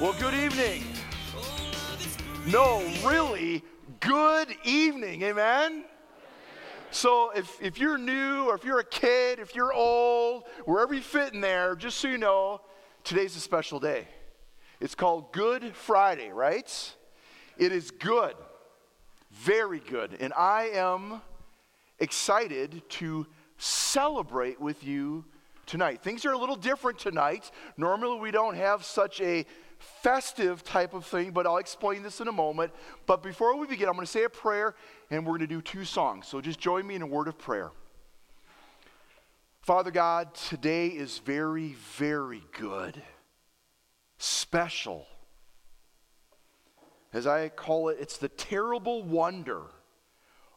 [0.00, 0.82] Well, good evening.
[2.46, 3.62] No, really,
[4.00, 5.20] good evening.
[5.24, 5.84] Amen?
[6.90, 11.02] So, if, if you're new or if you're a kid, if you're old, wherever you
[11.02, 12.62] fit in there, just so you know,
[13.04, 14.08] today's a special day.
[14.80, 16.94] It's called Good Friday, right?
[17.58, 18.36] It is good,
[19.32, 20.16] very good.
[20.18, 21.20] And I am
[21.98, 23.26] excited to
[23.58, 25.26] celebrate with you
[25.66, 26.02] tonight.
[26.02, 27.50] Things are a little different tonight.
[27.76, 29.44] Normally, we don't have such a
[29.80, 32.72] festive type of thing, but I'll explain this in a moment.
[33.06, 34.74] But before we begin, I'm going to say a prayer
[35.10, 36.26] and we're going to do two songs.
[36.26, 37.70] So just join me in a word of prayer.
[39.62, 43.02] Father God, today is very, very good,
[44.18, 45.06] special.
[47.12, 49.62] As I call it, it's the terrible wonder.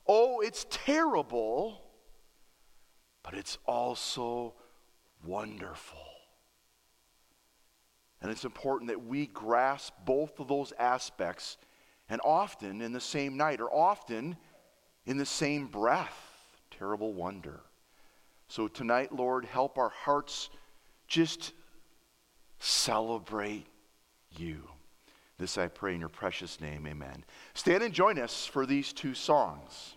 [0.08, 1.82] Oh, it's terrible,
[3.24, 4.54] but it's also
[5.26, 6.13] wonderful.
[8.24, 11.58] And it's important that we grasp both of those aspects
[12.08, 14.38] and often in the same night or often
[15.06, 16.18] in the same breath.
[16.72, 17.60] Terrible wonder.
[18.48, 20.50] So tonight, Lord, help our hearts
[21.08, 21.52] just
[22.60, 23.68] celebrate
[24.32, 24.70] you.
[25.38, 26.88] This I pray in your precious name.
[26.88, 27.26] Amen.
[27.54, 29.96] Stand and join us for these two songs.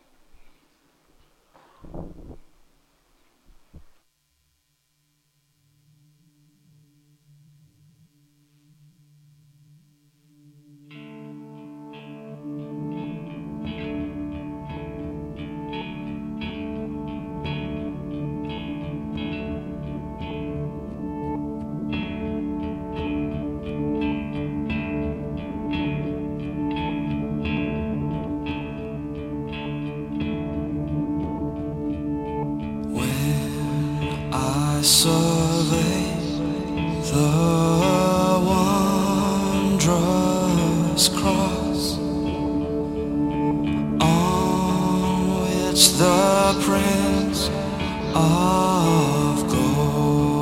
[34.87, 36.07] Survey
[37.11, 38.41] the
[39.75, 41.99] wondrous cross
[44.01, 47.51] on which the Prince
[48.15, 50.36] of Gold.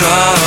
[0.00, 0.39] try.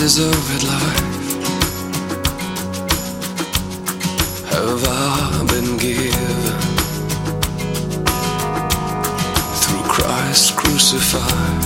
[0.00, 1.04] Deserved life.
[4.48, 6.56] Have I been given
[9.60, 11.64] through Christ crucified?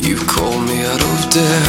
[0.00, 1.68] You call me out of death.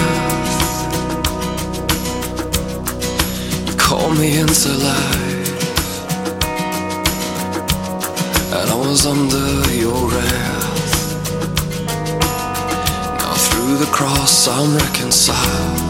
[3.67, 5.49] You call me into life,
[8.53, 9.50] and I was under
[15.29, 15.80] 啊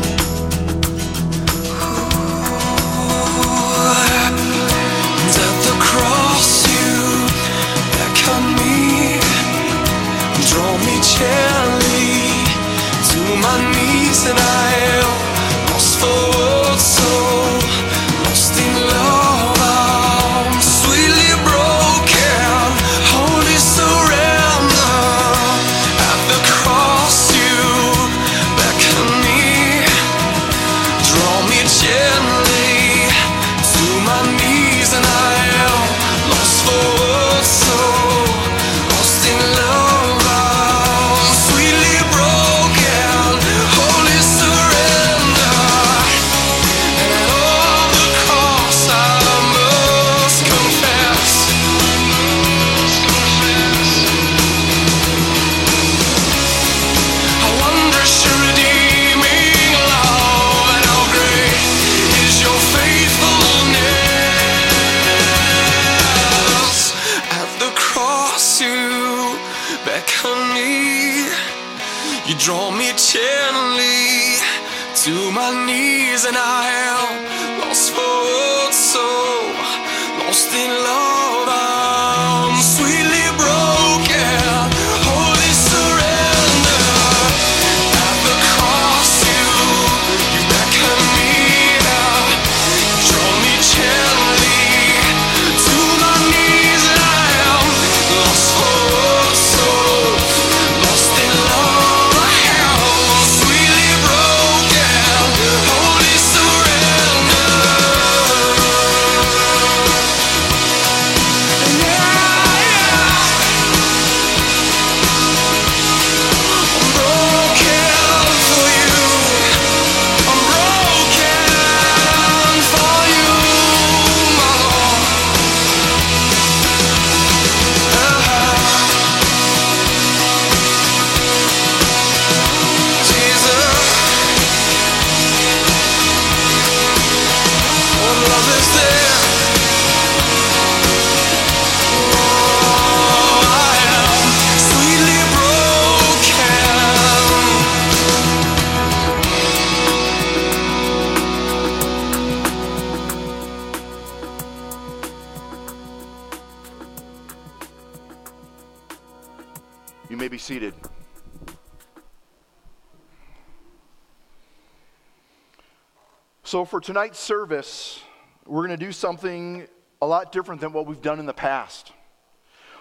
[166.82, 168.02] tonight's service,
[168.46, 169.68] we're going to do something
[170.02, 171.92] a lot different than what we've done in the past.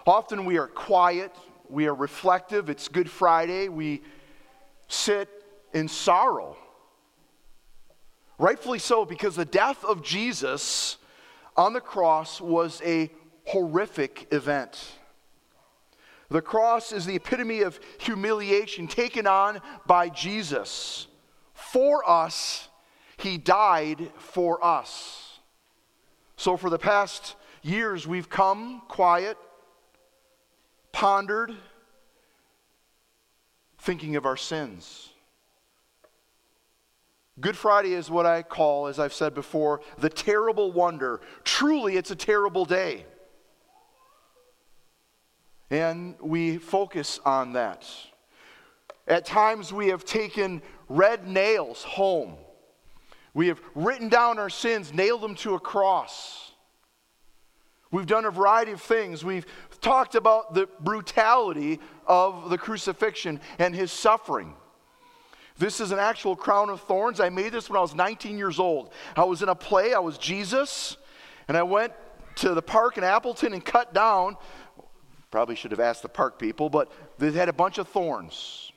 [0.06, 1.34] Often we are quiet,
[1.68, 2.70] we are reflective.
[2.70, 4.02] It's Good Friday, we
[4.88, 5.28] sit
[5.74, 6.56] in sorrow.
[8.38, 10.96] Rightfully so, because the death of Jesus
[11.56, 13.10] on the cross was a
[13.44, 14.82] horrific event.
[16.30, 21.06] The cross is the epitome of humiliation taken on by Jesus
[21.52, 22.69] for us
[23.22, 25.38] he died for us.
[26.36, 29.36] So, for the past years, we've come quiet,
[30.92, 31.54] pondered,
[33.78, 35.10] thinking of our sins.
[37.40, 41.20] Good Friday is what I call, as I've said before, the terrible wonder.
[41.44, 43.06] Truly, it's a terrible day.
[45.70, 47.86] And we focus on that.
[49.06, 52.36] At times, we have taken red nails home
[53.34, 56.52] we have written down our sins, nailed them to a cross.
[57.90, 59.24] We've done a variety of things.
[59.24, 59.46] We've
[59.80, 64.54] talked about the brutality of the crucifixion and his suffering.
[65.58, 67.20] This is an actual crown of thorns.
[67.20, 68.92] I made this when I was 19 years old.
[69.16, 70.96] I was in a play, I was Jesus,
[71.48, 71.92] and I went
[72.36, 74.36] to the park in Appleton and cut down.
[75.30, 78.72] Probably should have asked the park people, but they had a bunch of thorns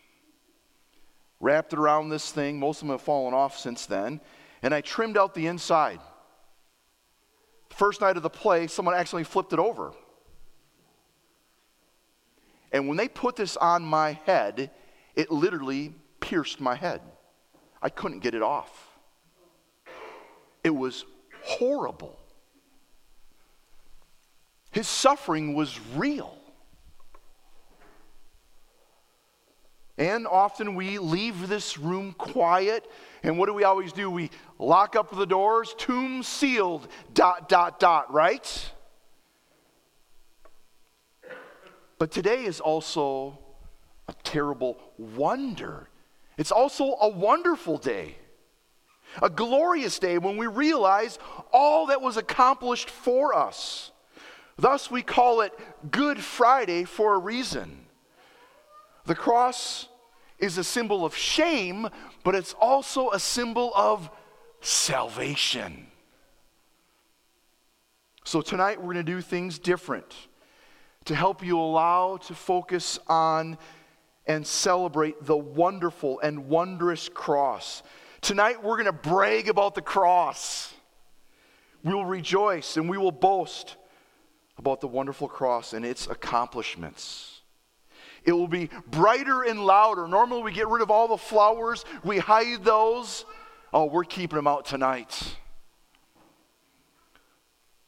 [1.39, 2.59] wrapped around this thing.
[2.59, 4.19] Most of them have fallen off since then
[4.63, 5.99] and I trimmed out the inside.
[7.69, 9.93] First night of the play, someone accidentally flipped it over.
[12.71, 14.71] And when they put this on my head,
[15.15, 17.01] it literally pierced my head.
[17.81, 18.89] I couldn't get it off.
[20.63, 21.03] It was
[21.43, 22.17] horrible.
[24.71, 26.37] His suffering was real.
[29.97, 32.89] And often we leave this room quiet.
[33.21, 34.09] And what do we always do?
[34.09, 38.71] We lock up the doors, tomb sealed, dot, dot, dot, right?
[41.99, 43.37] But today is also
[44.07, 45.89] a terrible wonder.
[46.37, 48.17] It's also a wonderful day,
[49.21, 51.19] a glorious day when we realize
[51.53, 53.91] all that was accomplished for us.
[54.57, 55.53] Thus, we call it
[55.91, 57.82] Good Friday for a reason.
[59.05, 59.89] The cross
[60.39, 61.87] is a symbol of shame,
[62.23, 64.09] but it's also a symbol of
[64.61, 65.87] salvation.
[68.23, 70.15] So tonight we're going to do things different
[71.05, 73.57] to help you allow to focus on
[74.25, 77.83] and celebrate the wonderful and wondrous cross.
[78.21, 80.73] Tonight we're going to brag about the cross.
[81.83, 83.75] We will rejoice and we will boast
[84.57, 87.32] about the wonderful cross and its accomplishments.
[88.25, 90.07] It will be brighter and louder.
[90.07, 93.25] Normally, we get rid of all the flowers, we hide those.
[93.73, 95.35] Oh, we're keeping them out tonight.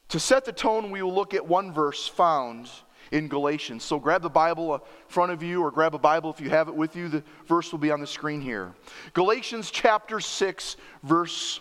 [0.08, 2.68] To set the tone, we will look at one verse found
[3.12, 3.84] in Galatians.
[3.84, 6.68] So grab the Bible in front of you or grab a Bible if you have
[6.68, 7.08] it with you.
[7.08, 8.74] The verse will be on the screen here.
[9.12, 11.60] Galatians chapter 6, verse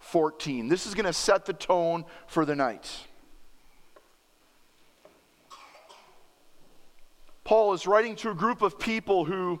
[0.00, 0.68] 14.
[0.68, 2.90] This is going to set the tone for the night.
[7.44, 9.60] Paul is writing to a group of people who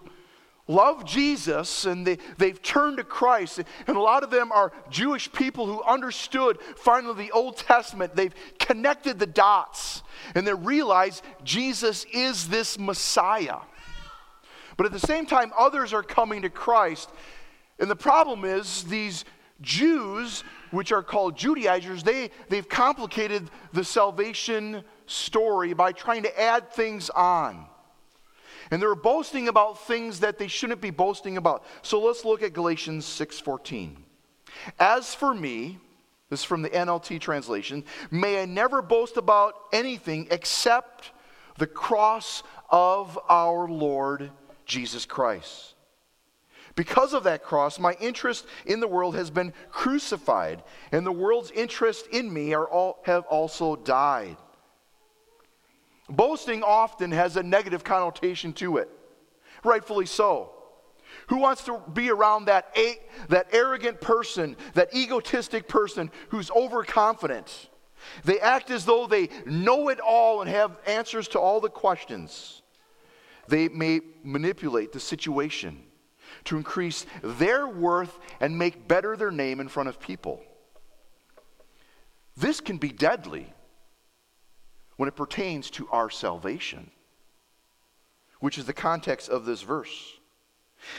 [0.68, 3.60] love Jesus and they, they've turned to Christ.
[3.86, 8.14] And a lot of them are Jewish people who understood finally the Old Testament.
[8.14, 10.02] They've connected the dots
[10.34, 13.58] and they realize Jesus is this Messiah.
[14.76, 17.10] But at the same time, others are coming to Christ.
[17.78, 19.24] And the problem is, these
[19.60, 26.72] Jews, which are called Judaizers, they, they've complicated the salvation story by trying to add
[26.72, 27.66] things on.
[28.72, 31.62] And they're boasting about things that they shouldn't be boasting about.
[31.82, 34.02] So let's look at Galatians 6:14.
[34.80, 35.78] As for me,
[36.30, 41.12] this is from the NLT translation, may I never boast about anything except
[41.58, 44.30] the cross of our Lord
[44.64, 45.74] Jesus Christ.
[46.74, 51.50] Because of that cross, my interest in the world has been crucified, and the world's
[51.50, 54.38] interest in me are all, have also died.
[56.12, 58.90] Boasting often has a negative connotation to it,
[59.64, 60.52] rightfully so.
[61.28, 67.70] Who wants to be around that, a- that arrogant person, that egotistic person who's overconfident?
[68.24, 72.60] They act as though they know it all and have answers to all the questions.
[73.48, 75.82] They may manipulate the situation
[76.44, 80.42] to increase their worth and make better their name in front of people.
[82.36, 83.52] This can be deadly
[85.02, 86.92] when it pertains to our salvation.
[88.38, 90.12] which is the context of this verse.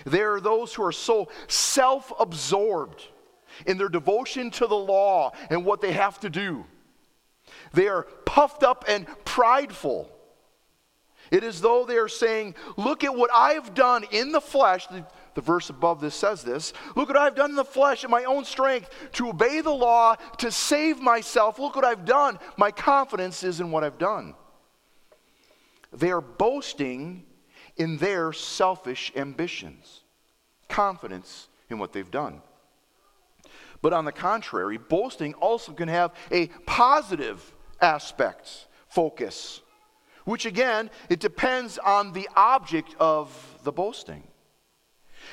[0.03, 3.07] There are those who are so self absorbed
[3.65, 6.65] in their devotion to the law and what they have to do.
[7.71, 10.11] They are puffed up and prideful.
[11.31, 14.85] It is though they are saying, Look at what I have done in the flesh.
[15.35, 16.73] The, verse above this says this.
[16.95, 20.15] Look what I've done in the flesh in my own strength to obey the law,
[20.37, 21.59] to save myself.
[21.59, 22.39] Look what I've done.
[22.57, 24.35] My confidence is in what I've done.
[25.91, 27.25] They are boasting
[27.77, 30.01] in their selfish ambitions,
[30.69, 32.41] confidence in what they've done.
[33.81, 39.61] But on the contrary, boasting also can have a positive aspect, focus,
[40.25, 44.23] which again, it depends on the object of the boasting.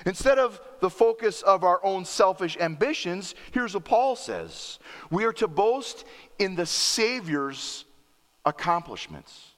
[0.07, 4.79] Instead of the focus of our own selfish ambitions, here's what Paul says
[5.11, 6.05] We are to boast
[6.39, 7.85] in the Savior's
[8.45, 9.55] accomplishments,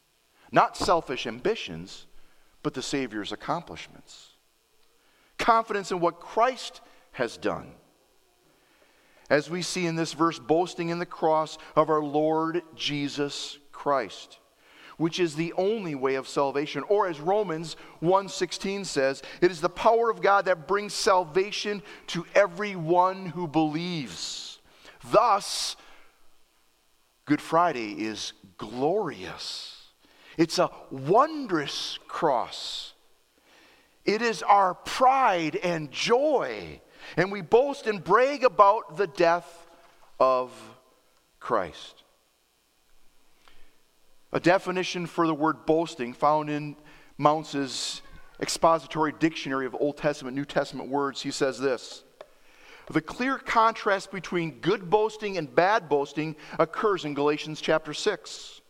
[0.51, 2.07] not selfish ambitions,
[2.63, 4.31] but the Savior's accomplishments.
[5.39, 6.81] Confidence in what Christ
[7.13, 7.73] has done.
[9.31, 14.39] As we see in this verse, boasting in the cross of our Lord Jesus Christ
[15.03, 19.69] which is the only way of salvation or as Romans 1:16 says it is the
[19.69, 24.59] power of God that brings salvation to everyone who believes
[25.11, 25.77] thus
[27.25, 29.83] Good Friday is glorious
[30.37, 32.95] it's a wondrous cross.
[34.05, 36.81] It is our pride and joy.
[37.17, 39.67] And we boast and brag about the death
[40.19, 40.51] of
[41.41, 42.02] Christ.
[44.33, 46.77] A definition for the word boasting found in
[47.19, 48.01] Mounce's
[48.41, 52.03] expository dictionary of Old Testament, New Testament words, he says this
[52.91, 58.61] The clear contrast between good boasting and bad boasting occurs in Galatians chapter 6.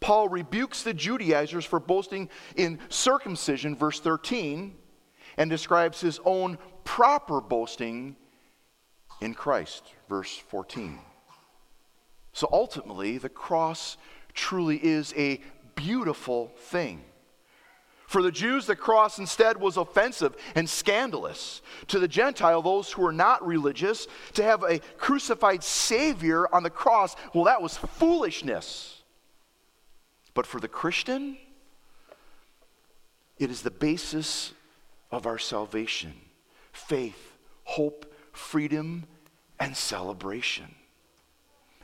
[0.00, 4.76] Paul rebukes the Judaizers for boasting in circumcision, verse 13,
[5.36, 8.16] and describes his own proper boasting
[9.20, 10.98] in Christ, verse 14.
[12.32, 13.96] So ultimately, the cross
[14.38, 15.40] truly is a
[15.74, 17.02] beautiful thing.
[18.06, 21.60] For the Jews, the cross instead was offensive and scandalous.
[21.88, 26.70] To the Gentile, those who are not religious, to have a crucified Savior on the
[26.70, 29.02] cross, well, that was foolishness.
[30.32, 31.36] But for the Christian,
[33.38, 34.54] it is the basis
[35.10, 36.14] of our salvation
[36.72, 39.04] faith, hope, freedom,
[39.60, 40.77] and celebration.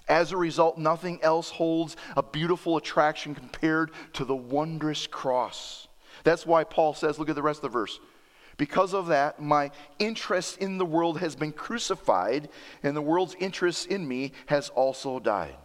[0.08, 5.88] As a result, nothing else holds a beautiful attraction compared to the wondrous cross.
[6.24, 7.98] That's why Paul says, look at the rest of the verse.
[8.56, 12.48] Because of that, my interest in the world has been crucified,
[12.82, 15.56] and the world's interest in me has also died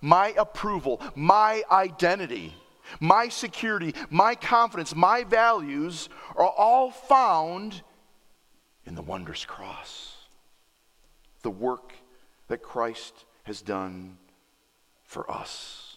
[0.00, 2.54] my approval, my identity,
[3.00, 7.82] my security, my confidence, my values are all found
[8.84, 10.16] in the wondrous cross.
[11.42, 11.92] The work
[12.48, 14.18] that Christ has done
[15.04, 15.96] for us.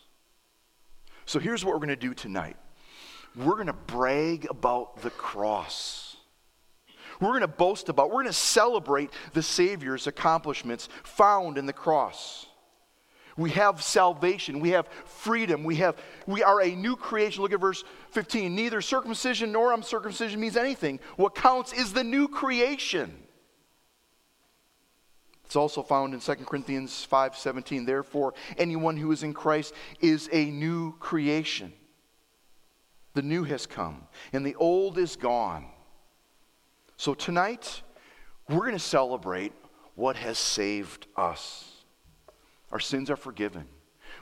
[1.26, 2.58] So here's what we're going to do tonight
[3.36, 6.16] we're going to brag about the cross.
[7.20, 11.74] We're going to boast about, we're going to celebrate the Savior's accomplishments found in the
[11.74, 12.46] cross.
[13.36, 14.60] We have salvation.
[14.60, 15.64] We have freedom.
[15.64, 17.42] We, have, we are a new creation.
[17.42, 18.54] Look at verse 15.
[18.54, 21.00] Neither circumcision nor uncircumcision means anything.
[21.16, 23.16] What counts is the new creation.
[25.50, 27.88] It's also found in 2 Corinthians 5:17.
[27.88, 31.74] Therefore, anyone who is in Christ is a new creation.
[33.16, 35.66] The new has come, and the old is gone.
[36.98, 37.82] So tonight,
[38.48, 39.52] we're going to celebrate
[39.96, 41.84] what has saved us.
[42.72, 43.68] Our sins are forgiven.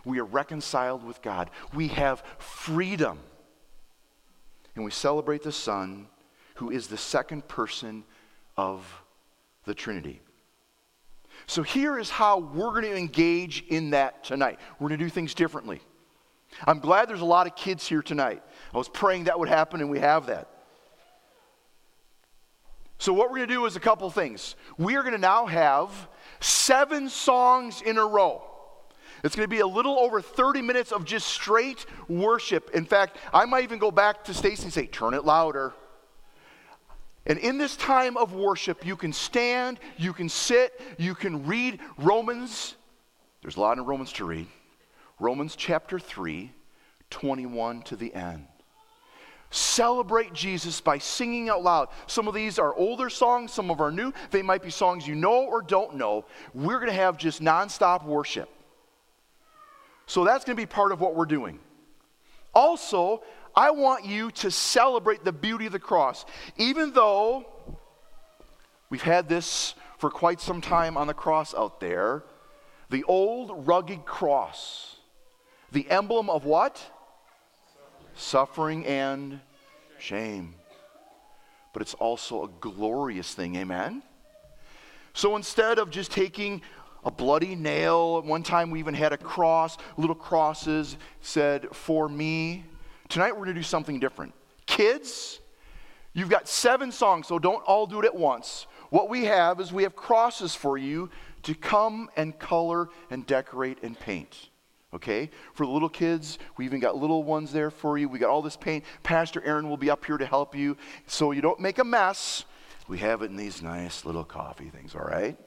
[0.05, 1.49] We are reconciled with God.
[1.73, 3.19] We have freedom.
[4.75, 6.07] And we celebrate the Son,
[6.55, 8.05] who is the second person
[8.55, 9.03] of
[9.65, 10.21] the Trinity.
[11.47, 14.59] So here is how we're going to engage in that tonight.
[14.79, 15.81] We're going to do things differently.
[16.65, 18.43] I'm glad there's a lot of kids here tonight.
[18.73, 20.49] I was praying that would happen, and we have that.
[22.99, 24.55] So, what we're going to do is a couple things.
[24.77, 28.43] We are going to now have seven songs in a row.
[29.23, 32.71] It's going to be a little over 30 minutes of just straight worship.
[32.73, 35.73] In fact, I might even go back to Stacy and say, turn it louder.
[37.27, 41.79] And in this time of worship, you can stand, you can sit, you can read
[41.97, 42.75] Romans.
[43.41, 44.47] There's a lot in Romans to read.
[45.19, 46.51] Romans chapter 3,
[47.09, 48.47] 21 to the end.
[49.49, 51.89] Celebrate Jesus by singing out loud.
[52.07, 54.13] Some of these are older songs, some of are new.
[54.31, 56.25] They might be songs you know or don't know.
[56.53, 58.49] We're going to have just nonstop worship.
[60.05, 61.59] So that's going to be part of what we're doing.
[62.53, 63.21] Also,
[63.57, 66.25] I want you to celebrate the beauty of the cross.
[66.57, 67.47] Even though
[68.91, 72.23] we've had this for quite some time on the cross out there,
[72.91, 74.97] the old rugged cross,
[75.71, 76.79] the emblem of what?
[78.13, 79.39] Suffering and
[79.97, 80.53] shame.
[81.73, 84.03] But it's also a glorious thing, amen?
[85.13, 86.61] So instead of just taking
[87.03, 92.63] a bloody nail, one time we even had a cross, little crosses said, For me.
[93.09, 94.33] Tonight we're going to do something different.
[94.65, 95.39] Kids,
[96.13, 98.67] you've got seven songs, so don't all do it at once.
[98.89, 101.09] What we have is we have crosses for you
[101.43, 104.49] to come and color and decorate and paint.
[104.93, 105.29] Okay?
[105.53, 108.09] For the little kids, we even got little ones there for you.
[108.09, 108.83] We got all this paint.
[109.03, 112.45] Pastor Aaron will be up here to help you so you don't make a mess.
[112.87, 115.37] We have it in these nice little coffee things, all right?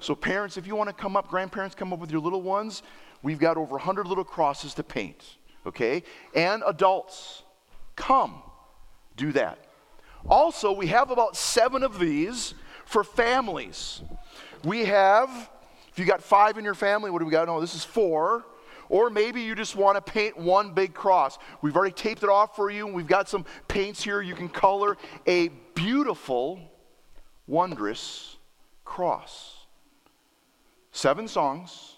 [0.00, 2.82] So, parents, if you want to come up, grandparents, come up with your little ones.
[3.22, 5.36] We've got over 100 little crosses to paint,
[5.66, 6.02] okay?
[6.34, 7.42] And adults,
[7.96, 8.42] come,
[9.16, 9.58] do that.
[10.26, 12.54] Also, we have about seven of these
[12.86, 14.02] for families.
[14.62, 15.50] We have,
[15.90, 17.46] if you got five in your family, what do we got?
[17.46, 18.44] No, this is four.
[18.88, 21.38] Or maybe you just want to paint one big cross.
[21.62, 24.20] We've already taped it off for you, and we've got some paints here.
[24.20, 24.96] You can color
[25.26, 26.60] a beautiful,
[27.46, 28.36] wondrous
[28.84, 29.66] cross.
[30.92, 31.96] Seven songs.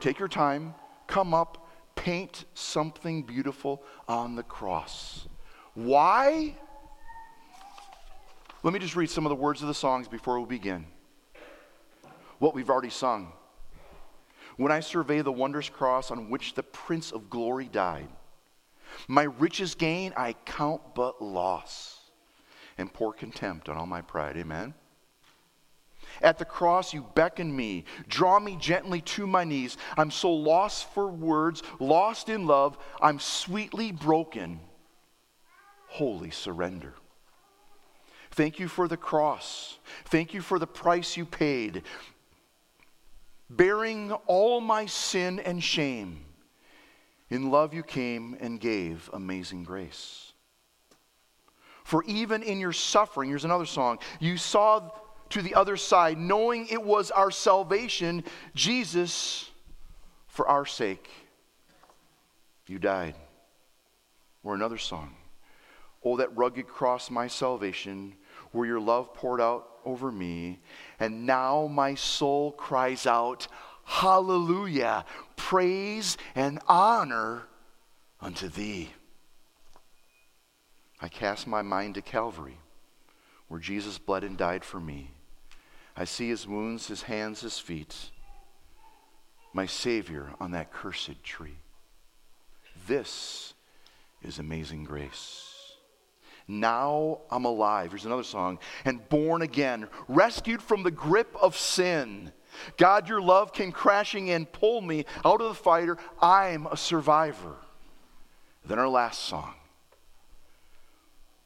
[0.00, 0.74] Take your time,
[1.06, 1.65] come up,
[1.96, 5.26] paint something beautiful on the cross.
[5.74, 6.54] Why?
[8.62, 10.86] Let me just read some of the words of the songs before we begin.
[12.38, 13.32] What we've already sung.
[14.56, 18.08] When I survey the wondrous cross on which the Prince of Glory died,
[19.08, 21.98] my richest gain I count but loss
[22.78, 24.36] and pour contempt on all my pride.
[24.36, 24.74] Amen.
[26.22, 29.76] At the cross, you beckon me, draw me gently to my knees.
[29.96, 32.78] I'm so lost for words, lost in love.
[33.00, 34.60] I'm sweetly broken.
[35.88, 36.94] Holy surrender.
[38.32, 39.78] Thank you for the cross.
[40.06, 41.82] Thank you for the price you paid,
[43.48, 46.24] bearing all my sin and shame.
[47.30, 50.32] In love, you came and gave amazing grace.
[51.82, 54.90] For even in your suffering, here's another song, you saw
[55.30, 59.50] to the other side, knowing it was our salvation, Jesus,
[60.26, 61.08] for our sake,
[62.66, 63.14] you died.
[64.44, 65.16] Or another song,
[66.04, 68.14] Oh, that rugged cross, my salvation
[68.52, 70.60] where your love poured out over me.
[71.00, 73.48] And now my soul cries out,
[73.84, 75.04] Hallelujah!
[75.36, 77.44] Praise and honor
[78.20, 78.90] unto thee.
[81.00, 82.58] I cast my mind to Calvary,
[83.48, 85.10] where Jesus bled and died for me.
[85.96, 88.10] I see his wounds, his hands, his feet,
[89.52, 91.56] my Savior on that cursed tree.
[92.86, 93.54] This
[94.22, 95.52] is amazing grace.
[96.46, 97.90] Now I'm alive.
[97.90, 98.58] Here's another song.
[98.84, 102.32] And born again, rescued from the grip of sin.
[102.76, 105.96] God, your love came crashing in, pulled me out of the fire.
[106.20, 107.56] I'm a survivor.
[108.64, 109.54] Then our last song.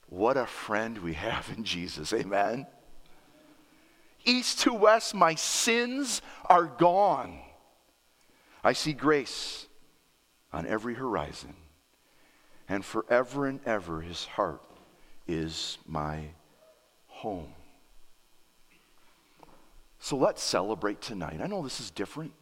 [0.08, 2.12] What a friend we have in Jesus.
[2.12, 2.66] Amen.
[4.24, 7.38] East to west, my sins are gone.
[8.62, 9.66] I see grace
[10.52, 11.54] on every horizon.
[12.68, 14.62] And forever and ever, his heart
[15.26, 16.24] is my
[17.06, 17.52] home.
[19.98, 21.40] So let's celebrate tonight.
[21.42, 22.32] I know this is different,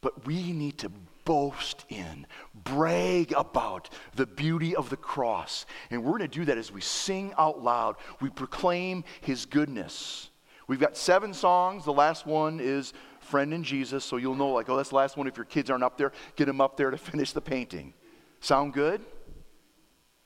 [0.00, 0.90] but we need to
[1.24, 5.66] boast in, brag about the beauty of the cross.
[5.90, 7.96] And we're going to do that as we sing out loud.
[8.20, 10.30] We proclaim his goodness.
[10.66, 11.84] We've got seven songs.
[11.84, 14.04] The last one is Friend in Jesus.
[14.04, 15.26] So you'll know, like, oh, that's the last one.
[15.26, 17.94] If your kids aren't up there, get them up there to finish the painting.
[18.40, 19.00] Sound good?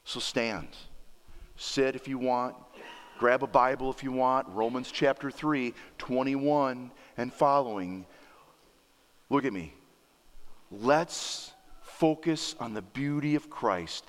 [0.05, 0.69] So stand.
[1.57, 2.57] Sit if you want.
[3.19, 4.47] Grab a Bible if you want.
[4.49, 8.07] Romans chapter 3, 21 and following.
[9.29, 9.75] Look at me.
[10.71, 14.05] Let's focus on the beauty of Christ.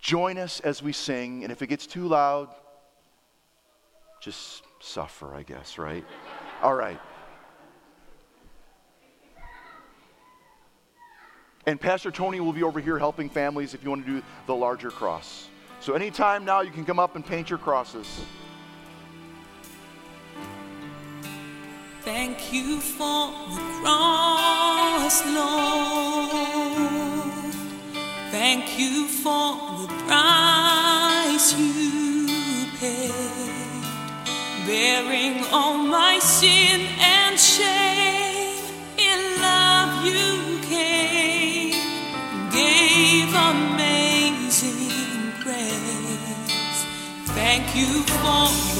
[0.00, 2.48] Join us as we sing, and if it gets too loud,
[4.20, 6.04] just suffer, I guess, right?
[6.62, 7.00] All right.
[11.64, 14.54] And Pastor Tony will be over here helping families if you want to do the
[14.54, 15.48] larger cross.
[15.80, 18.20] So anytime now you can come up and paint your crosses.
[22.02, 26.72] Thank you for the cross, Lord.
[28.32, 33.61] Thank you for the price you paid,
[34.66, 38.62] bearing all my sin and shame.
[38.98, 41.72] In love you came,
[42.50, 44.92] gave amazing
[45.42, 46.78] grace.
[47.34, 48.71] Thank you for.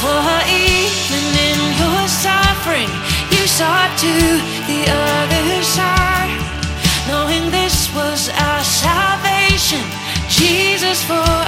[0.00, 2.88] for even in your suffering,
[3.30, 4.14] you saw to
[4.70, 6.40] the other side,
[7.06, 9.84] knowing this was our salvation.
[10.28, 11.39] Jesus for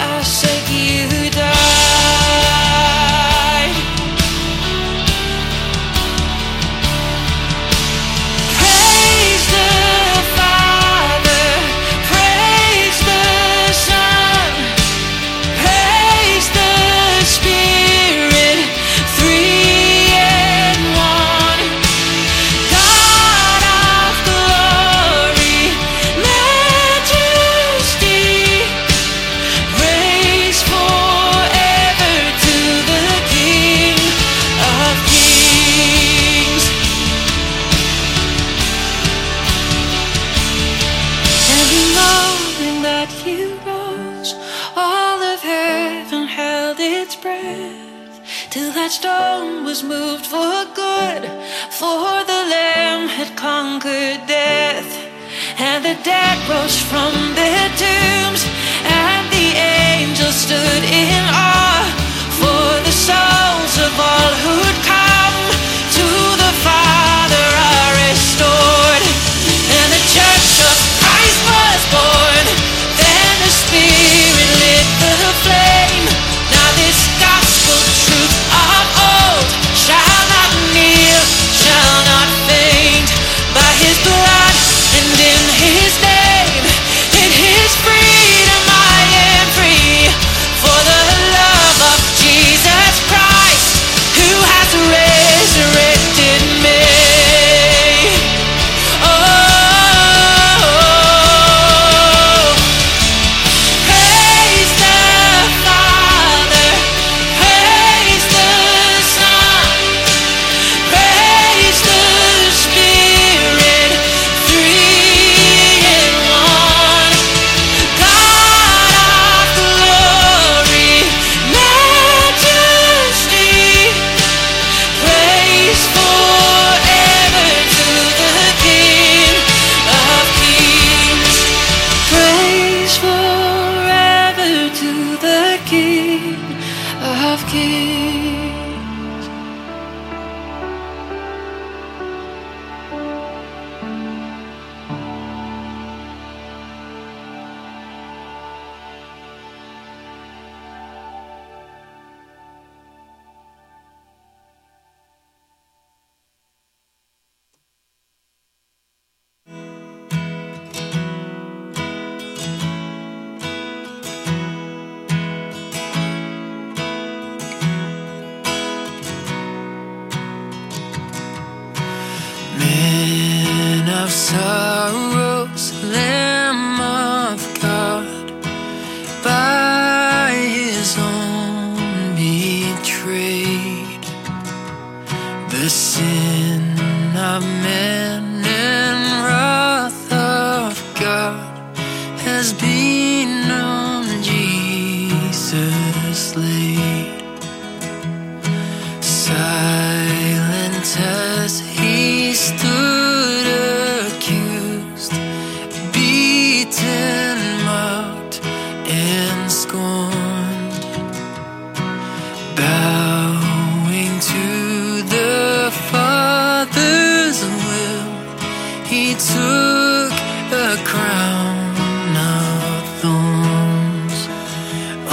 [220.73, 224.21] a crown of thorns.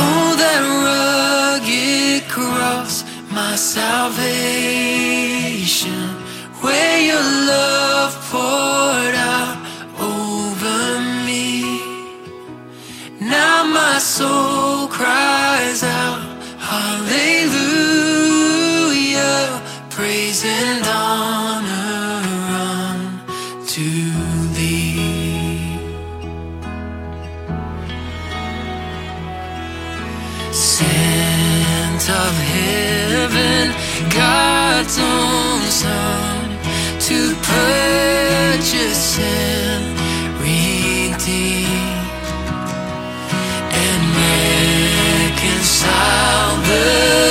[0.03, 4.22] Oh, that rugged cross, my salvation,
[6.62, 7.99] where your love.
[46.80, 47.29] good.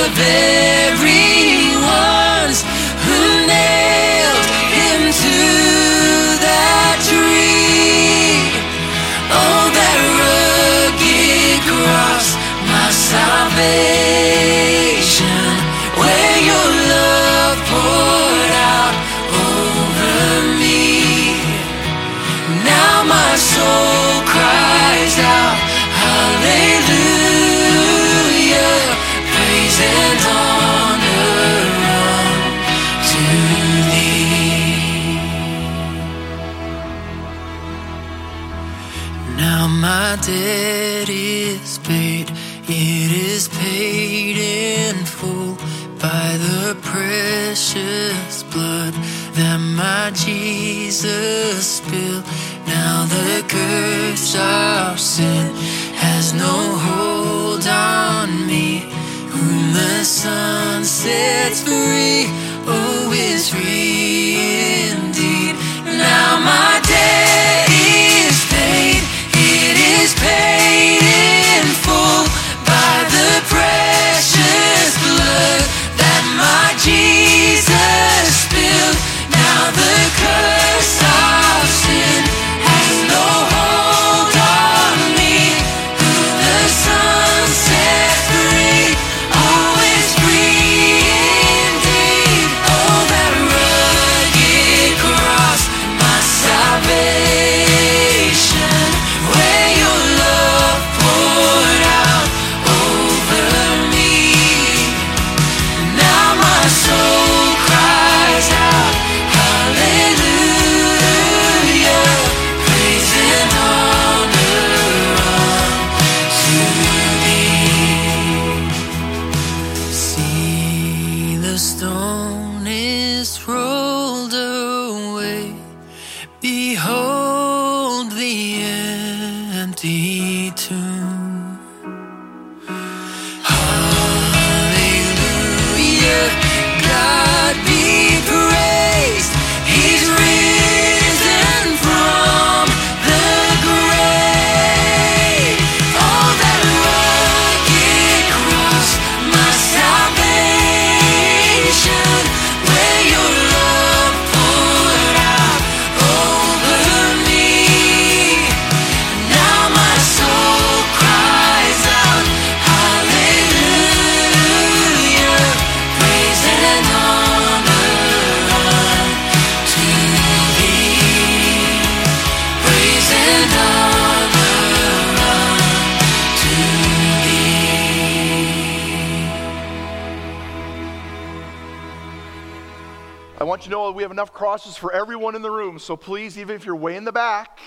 [184.09, 187.03] have enough crosses for everyone in the room, so please, even if you're way in
[187.03, 187.59] the back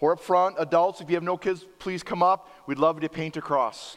[0.00, 2.46] or up front, adults, if you have no kids, please come up.
[2.66, 3.96] We'd love to paint a cross.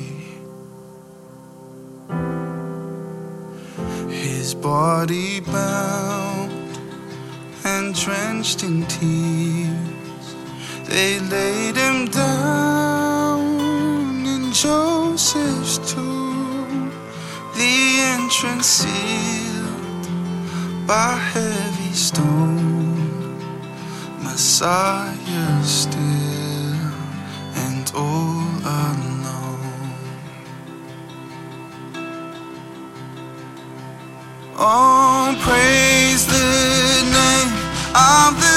[4.51, 6.51] his body bound
[7.63, 10.35] and drenched in tears.
[10.89, 13.45] They laid him down
[14.25, 16.91] in Joseph's tomb,
[17.55, 17.75] the
[18.17, 20.07] entrance sealed
[20.85, 23.37] by heavy stone.
[24.21, 26.20] Messiah still.
[34.63, 37.49] Oh, praise the name
[37.97, 38.50] of the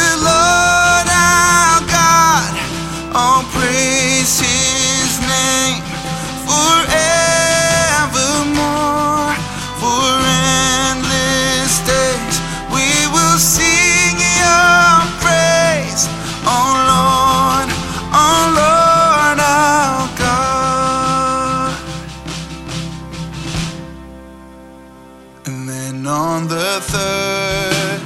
[25.47, 28.01] And then on the third,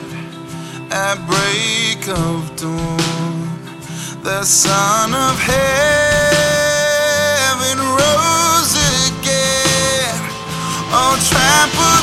[0.90, 3.48] at break of dawn,
[4.24, 5.58] the Son of Heaven
[7.78, 8.74] rose
[9.06, 10.18] again.
[10.90, 11.97] Oh, trampled.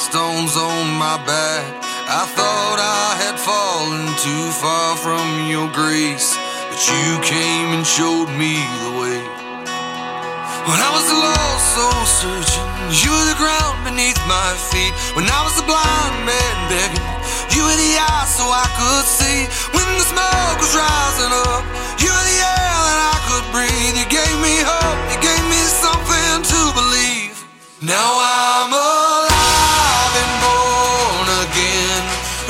[0.00, 1.64] stones on my back.
[2.10, 6.34] I thought I had fallen too far from your grace,
[6.70, 9.20] but you came and showed me the way.
[10.66, 12.70] When I was lost, soul searching,
[13.04, 14.96] you were the ground beneath my feet.
[15.14, 17.10] When I was a blind man begging,
[17.52, 19.44] you were the eye so I could see.
[19.76, 21.62] When the smoke was rising up,
[22.00, 23.94] you were the air that I could breathe.
[24.00, 27.36] You gave me hope, you gave me something to believe.
[27.84, 28.93] Now I'm a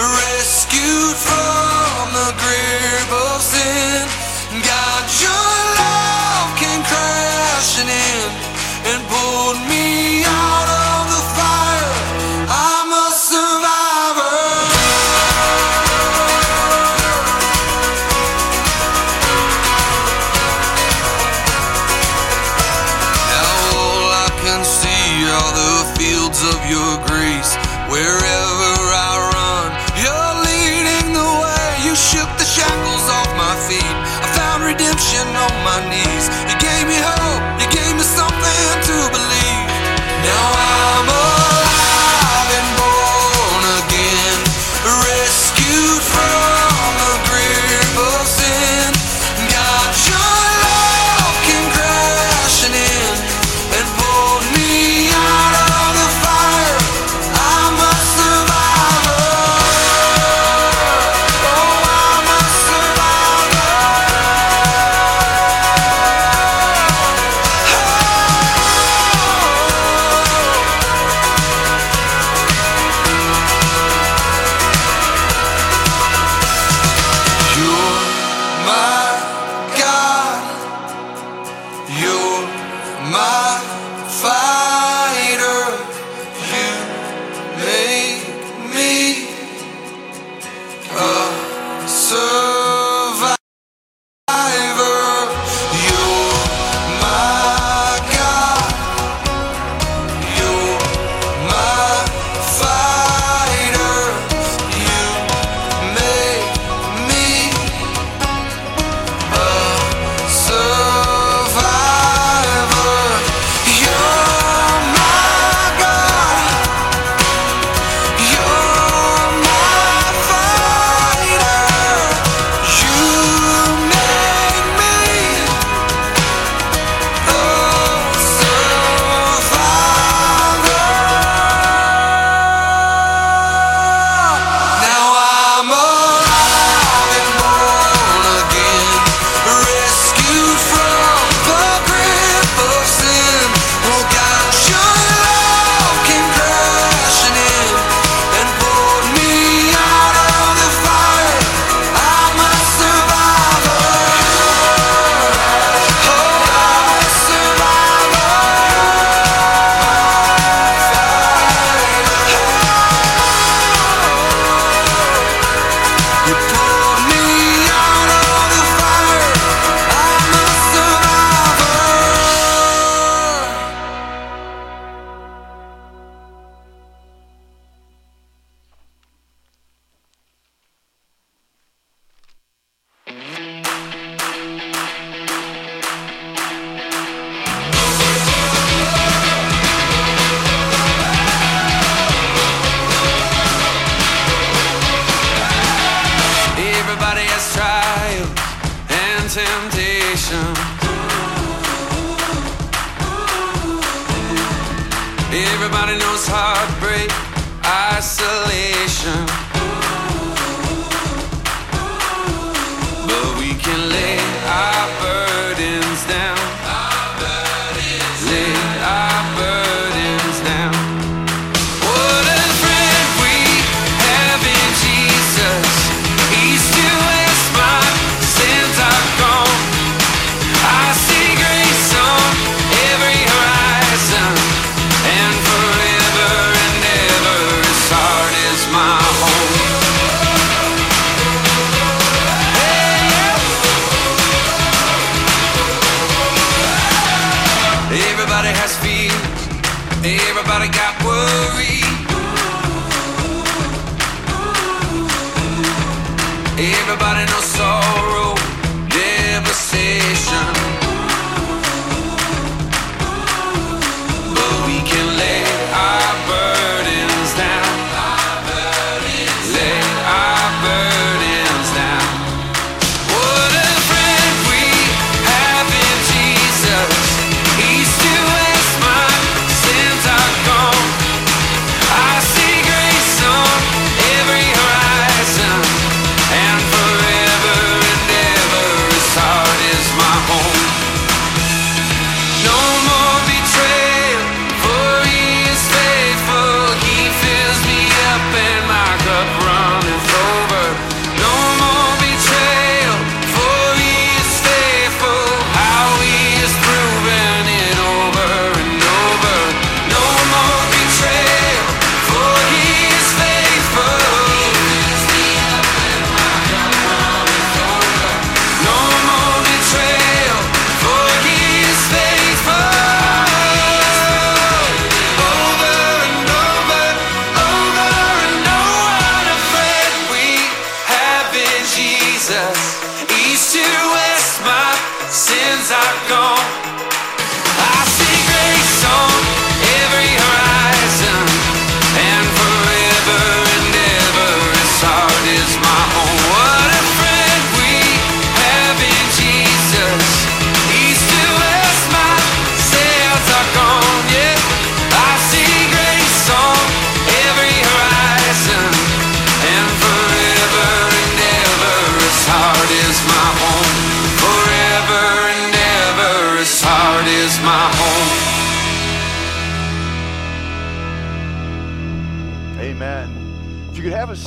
[0.05, 0.34] Red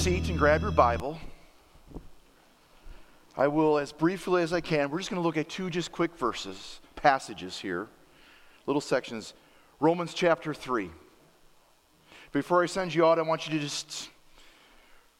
[0.07, 1.19] seat and grab your Bible,
[3.35, 5.91] I will, as briefly as I can, we're just going to look at two just
[5.91, 7.89] quick verses, passages here,
[8.67, 9.33] little sections.
[9.81, 10.89] Romans chapter 3.
[12.31, 14.09] Before I send you out, I want you to just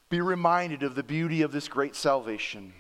[0.09, 2.71] be reminded of the beauty of this great salvation.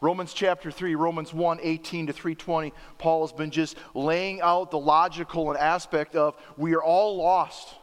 [0.00, 4.78] Romans chapter 3, Romans 1 18 to 320, Paul has been just laying out the
[4.78, 7.74] logical and aspect of we are all lost.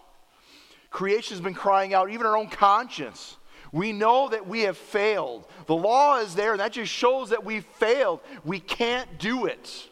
[0.89, 3.35] Creation has been crying out, even our own conscience.
[3.73, 5.47] We know that we have failed.
[5.65, 8.21] The law is there, and that just shows that we failed.
[8.45, 9.89] We can't do it.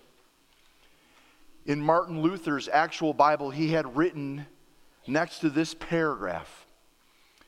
[1.65, 4.45] In Martin Luther's actual Bible, he had written
[5.07, 6.67] next to this paragraph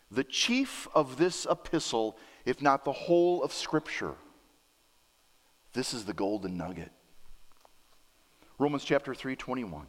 [0.09, 4.13] the chief of this epistle, if not the whole of Scripture.
[5.73, 6.91] This is the golden nugget.
[8.57, 9.86] Romans chapter 3 21.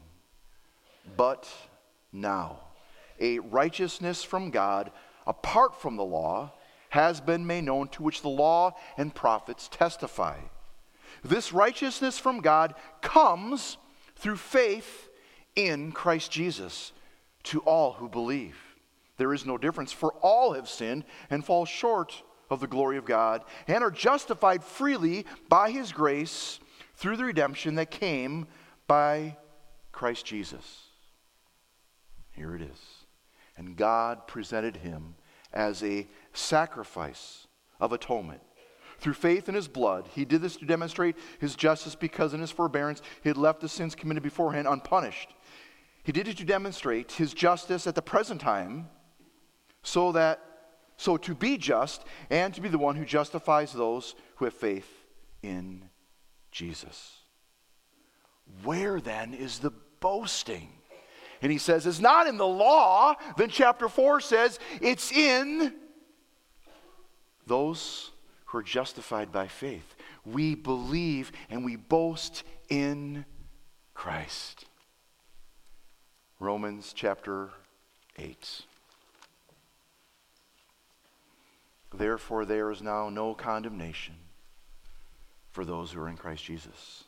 [1.17, 1.49] But
[2.13, 2.61] now,
[3.21, 4.91] a righteousness from God
[5.27, 6.53] apart from the law
[6.91, 10.39] has been made known, to which the law and prophets testify.
[11.25, 13.77] This righteousness from God comes
[14.17, 15.09] through faith
[15.57, 16.93] in Christ Jesus
[17.45, 18.57] to all who believe.
[19.17, 23.05] There is no difference, for all have sinned and fall short of the glory of
[23.05, 26.59] God and are justified freely by his grace
[26.97, 28.47] through the redemption that came
[28.87, 29.37] by
[29.93, 30.83] Christ Jesus.
[32.33, 32.94] Here it is.
[33.57, 35.15] And God presented him
[35.53, 37.47] as a sacrifice
[37.81, 38.41] of atonement.
[38.99, 42.51] Through faith in his blood, he did this to demonstrate his justice because in his
[42.51, 45.35] forbearance he had left the sins committed beforehand unpunished.
[46.03, 48.89] He did it to demonstrate his justice at the present time
[49.83, 50.41] so that
[50.97, 54.89] so to be just and to be the one who justifies those who have faith
[55.43, 55.91] in
[56.53, 57.19] Jesus.
[58.63, 60.69] Where then is the boasting?
[61.45, 63.17] And he says, it's not in the law.
[63.37, 65.75] Then chapter 4 says, it's in
[67.47, 68.13] those
[68.47, 69.95] who are justified by faith.
[70.25, 73.27] we believe and we boast in
[73.93, 74.65] Christ.
[76.41, 77.51] Romans chapter
[78.19, 78.63] 8.
[81.93, 84.15] Therefore, there is now no condemnation
[85.51, 87.05] for those who are in Christ Jesus.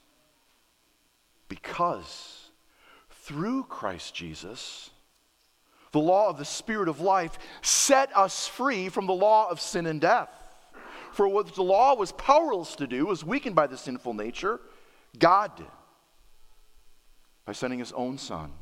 [1.49, 2.46] Because
[3.27, 4.91] through Christ Jesus,
[5.91, 9.87] the law of the Spirit of life set us free from the law of sin
[9.87, 10.31] and death.
[11.13, 14.61] For what the law was powerless to do was weakened by the sinful nature,
[15.19, 15.67] God did
[17.47, 18.53] by sending his own Son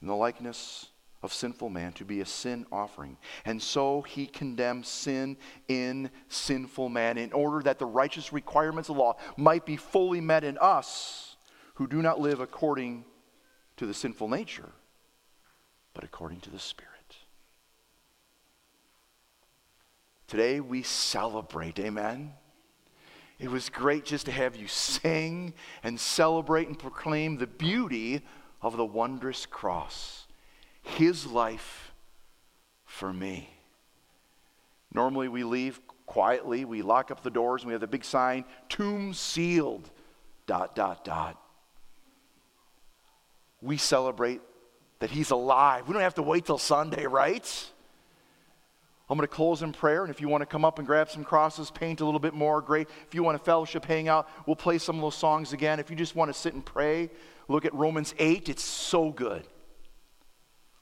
[0.00, 0.88] in the likeness
[1.22, 3.16] of sinful man to be a sin offering.
[3.44, 5.36] And so he condemns sin
[5.68, 10.44] in sinful man in order that the righteous requirements of law might be fully met
[10.44, 11.36] in us
[11.74, 13.04] who do not live according
[13.76, 14.70] to the sinful nature,
[15.92, 16.90] but according to the Spirit.
[20.26, 22.32] Today we celebrate, amen?
[23.38, 28.22] It was great just to have you sing and celebrate and proclaim the beauty
[28.62, 30.26] of the wondrous cross,
[30.82, 31.92] His life
[32.84, 33.50] for me.
[34.92, 38.44] Normally we leave quietly, we lock up the doors, and we have the big sign,
[38.68, 39.90] tomb sealed,
[40.46, 41.43] dot, dot, dot.
[43.64, 44.42] We celebrate
[44.98, 45.88] that He's alive.
[45.88, 47.70] We don't have to wait till Sunday, right?
[49.08, 51.10] I'm going to close in prayer, and if you want to come up and grab
[51.10, 52.88] some crosses, paint a little bit more, great.
[53.06, 55.78] If you want to fellowship, hang out, we'll play some of those songs again.
[55.80, 57.10] If you just want to sit and pray,
[57.48, 58.48] look at Romans 8.
[58.48, 59.46] It's so good.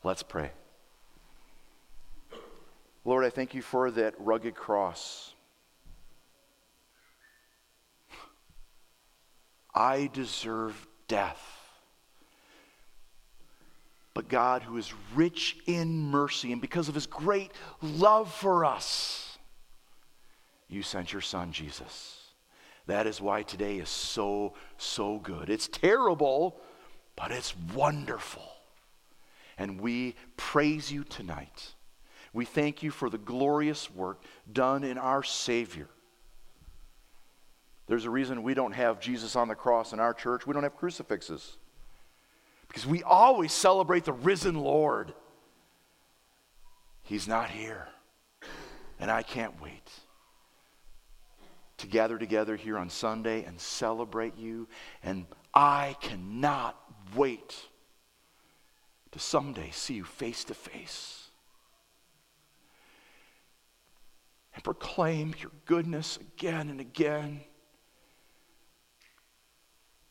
[0.04, 0.50] Let's pray.
[3.04, 5.34] Lord, I thank you for that rugged cross.
[9.74, 11.51] I deserve death.
[14.14, 17.50] But God, who is rich in mercy, and because of his great
[17.80, 19.38] love for us,
[20.68, 22.18] you sent your son, Jesus.
[22.86, 25.48] That is why today is so, so good.
[25.48, 26.60] It's terrible,
[27.16, 28.48] but it's wonderful.
[29.56, 31.74] And we praise you tonight.
[32.32, 35.88] We thank you for the glorious work done in our Savior.
[37.86, 40.46] There's a reason we don't have Jesus on the cross in our church.
[40.46, 41.56] We don't have crucifixes
[42.72, 45.12] because we always celebrate the risen Lord.
[47.02, 47.86] He's not here.
[48.98, 49.90] And I can't wait
[51.76, 54.68] to gather together here on Sunday and celebrate you.
[55.02, 56.80] And I cannot
[57.14, 57.54] wait
[59.10, 61.28] to someday see you face to face
[64.54, 67.42] and proclaim your goodness again and again.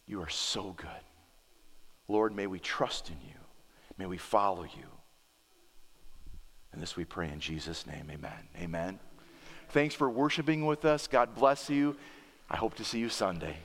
[0.05, 1.10] You are so good.
[2.11, 3.35] Lord, may we trust in you.
[3.97, 4.87] May we follow you.
[6.73, 8.09] And this we pray in Jesus' name.
[8.11, 8.47] Amen.
[8.59, 8.99] Amen.
[9.69, 11.07] Thanks for worshiping with us.
[11.07, 11.95] God bless you.
[12.49, 13.57] I hope to see you Sunday.